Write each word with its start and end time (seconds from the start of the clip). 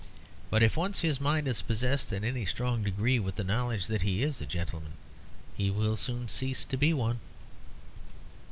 But 0.49 0.63
if 0.63 0.75
once 0.77 1.01
his 1.01 1.21
mind 1.21 1.47
is 1.47 1.61
possessed 1.61 2.11
in 2.11 2.23
any 2.23 2.43
strong 2.43 2.81
degree 2.81 3.19
with 3.19 3.35
the 3.35 3.43
knowledge 3.43 3.85
that 3.85 4.01
he 4.01 4.23
is 4.23 4.41
a 4.41 4.47
gentleman, 4.47 4.93
he 5.55 5.69
will 5.69 5.95
soon 5.95 6.27
cease 6.27 6.65
to 6.65 6.75
be 6.75 6.91
one. 6.91 7.19